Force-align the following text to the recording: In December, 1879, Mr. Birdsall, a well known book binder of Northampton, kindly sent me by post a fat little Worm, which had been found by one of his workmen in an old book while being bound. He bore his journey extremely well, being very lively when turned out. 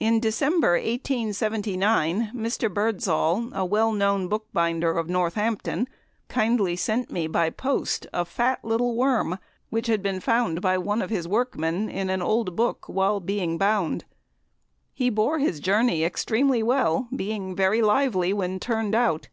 In 0.00 0.18
December, 0.18 0.76
1879, 0.78 2.30
Mr. 2.34 2.72
Birdsall, 2.72 3.50
a 3.52 3.66
well 3.66 3.92
known 3.92 4.26
book 4.26 4.46
binder 4.54 4.96
of 4.96 5.10
Northampton, 5.10 5.88
kindly 6.28 6.74
sent 6.74 7.10
me 7.10 7.26
by 7.26 7.50
post 7.50 8.06
a 8.14 8.24
fat 8.24 8.64
little 8.64 8.96
Worm, 8.96 9.36
which 9.68 9.88
had 9.88 10.02
been 10.02 10.20
found 10.20 10.62
by 10.62 10.78
one 10.78 11.02
of 11.02 11.10
his 11.10 11.28
workmen 11.28 11.90
in 11.90 12.08
an 12.08 12.22
old 12.22 12.56
book 12.56 12.86
while 12.88 13.20
being 13.20 13.58
bound. 13.58 14.06
He 14.94 15.10
bore 15.10 15.38
his 15.38 15.60
journey 15.60 16.02
extremely 16.02 16.62
well, 16.62 17.08
being 17.14 17.54
very 17.54 17.82
lively 17.82 18.32
when 18.32 18.58
turned 18.58 18.94
out. 18.94 19.28